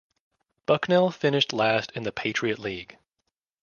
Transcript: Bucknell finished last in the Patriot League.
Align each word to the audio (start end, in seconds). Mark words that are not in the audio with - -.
Bucknell 0.65 1.11
finished 1.11 1.53
last 1.53 1.91
in 1.91 2.01
the 2.01 2.11
Patriot 2.11 2.57
League. 2.57 2.97